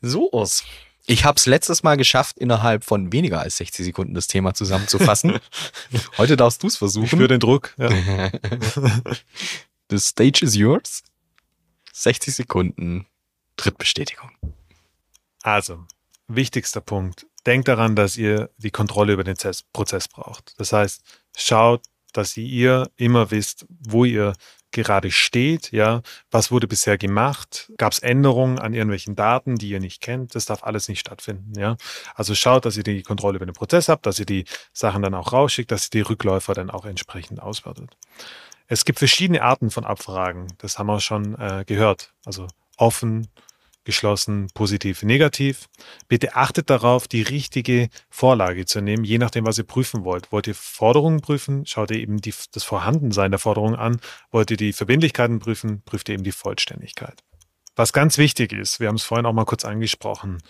[0.01, 0.63] So aus.
[1.07, 5.39] Ich habe es letztes Mal geschafft, innerhalb von weniger als 60 Sekunden das Thema zusammenzufassen.
[6.17, 7.05] Heute darfst du es versuchen.
[7.05, 7.75] Ich spüre den Druck.
[7.77, 7.89] Ja.
[9.89, 11.03] The stage is yours.
[11.93, 13.05] 60 Sekunden
[13.55, 14.31] Drittbestätigung.
[15.43, 15.85] Also,
[16.27, 17.27] wichtigster Punkt.
[17.45, 19.37] Denkt daran, dass ihr die Kontrolle über den
[19.73, 20.55] Prozess braucht.
[20.57, 21.03] Das heißt,
[21.37, 21.81] schaut,
[22.13, 24.33] dass ihr immer wisst, wo ihr
[24.71, 29.79] gerade steht, ja, was wurde bisher gemacht, gab es Änderungen an irgendwelchen Daten, die ihr
[29.79, 31.77] nicht kennt, das darf alles nicht stattfinden, ja.
[32.13, 35.13] Also schaut, dass ihr die Kontrolle über den Prozess habt, dass ihr die Sachen dann
[35.13, 37.95] auch rausschickt, dass ihr die Rückläufer dann auch entsprechend auswertet.
[38.67, 43.27] Es gibt verschiedene Arten von Abfragen, das haben wir schon äh, gehört, also offen,
[43.85, 45.67] geschlossen, positiv, negativ.
[46.07, 50.31] Bitte achtet darauf, die richtige Vorlage zu nehmen, je nachdem, was ihr prüfen wollt.
[50.31, 54.01] Wollt ihr Forderungen prüfen, schaut ihr eben die, das Vorhandensein der Forderung an.
[54.31, 57.23] Wollt ihr die Verbindlichkeiten prüfen, prüft ihr eben die Vollständigkeit.
[57.75, 60.41] Was ganz wichtig ist, wir haben es vorhin auch mal kurz angesprochen,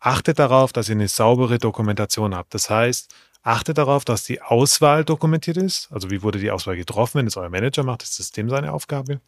[0.00, 2.54] achtet darauf, dass ihr eine saubere Dokumentation habt.
[2.54, 5.88] Das heißt, achtet darauf, dass die Auswahl dokumentiert ist.
[5.92, 9.20] Also wie wurde die Auswahl getroffen, wenn es euer Manager macht, das System seine Aufgabe.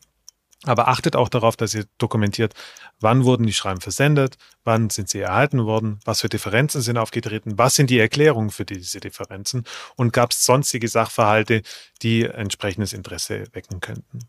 [0.66, 2.54] Aber achtet auch darauf, dass ihr dokumentiert,
[3.00, 7.58] wann wurden die Schreiben versendet, wann sind sie erhalten worden, was für Differenzen sind aufgetreten,
[7.58, 9.64] was sind die Erklärungen für diese Differenzen
[9.96, 11.62] und gab es sonstige Sachverhalte,
[12.02, 14.20] die entsprechendes Interesse wecken könnten.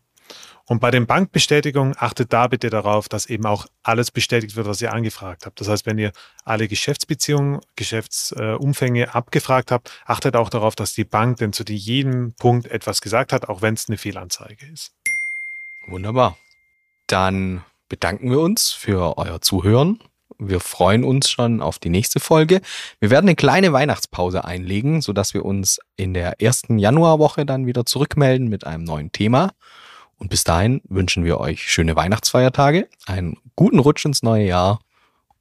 [0.68, 4.82] Und bei den Bankbestätigungen achtet da bitte darauf, dass eben auch alles bestätigt wird, was
[4.82, 5.60] ihr angefragt habt.
[5.60, 6.10] Das heißt, wenn ihr
[6.44, 12.66] alle Geschäftsbeziehungen, Geschäftsumfänge abgefragt habt, achtet auch darauf, dass die Bank denn zu jedem Punkt
[12.66, 14.92] etwas gesagt hat, auch wenn es eine Fehlanzeige ist.
[15.88, 16.36] Wunderbar.
[17.06, 20.00] Dann bedanken wir uns für euer Zuhören.
[20.38, 22.60] Wir freuen uns schon auf die nächste Folge.
[23.00, 27.86] Wir werden eine kleine Weihnachtspause einlegen, sodass wir uns in der ersten Januarwoche dann wieder
[27.86, 29.52] zurückmelden mit einem neuen Thema.
[30.18, 34.80] Und bis dahin wünschen wir euch schöne Weihnachtsfeiertage, einen guten Rutsch ins neue Jahr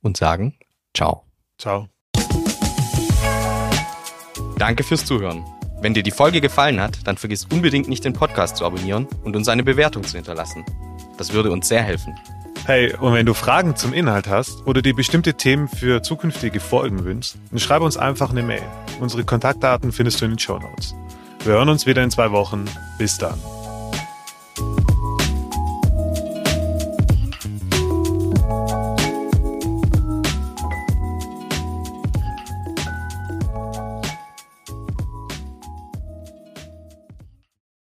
[0.01, 0.55] und sagen
[0.93, 1.25] Ciao.
[1.57, 1.89] Ciao.
[4.57, 5.43] Danke fürs Zuhören.
[5.85, 9.35] Wenn dir die Folge gefallen hat, dann vergiss unbedingt nicht den Podcast zu abonnieren und
[9.35, 10.65] uns eine Bewertung zu hinterlassen.
[11.19, 12.15] Das würde uns sehr helfen.
[12.65, 17.05] Hey, und wenn du Fragen zum Inhalt hast oder dir bestimmte Themen für zukünftige Folgen
[17.05, 18.63] wünschst, dann schreib uns einfach eine Mail.
[18.99, 20.95] Unsere Kontaktdaten findest du in den Show Notes.
[21.43, 22.65] Wir hören uns wieder in zwei Wochen.
[22.97, 23.39] Bis dann.